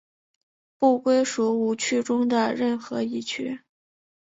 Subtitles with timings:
[0.79, 3.61] 不归属五趣中的任何一趣。